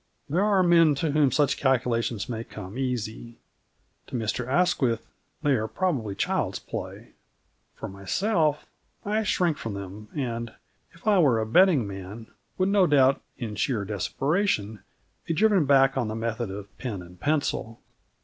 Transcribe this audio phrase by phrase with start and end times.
[0.27, 3.37] There are men to whom such calculations may come easy.
[4.07, 5.05] To Mr Asquith
[5.43, 7.11] they are probably child's play.
[7.75, 8.65] For myself,
[9.05, 10.55] I shrink from them and,
[10.91, 12.25] if I were a betting man,
[12.57, 14.79] would no doubt in sheer desperation
[15.25, 17.79] be driven back on the method of pin and pencil.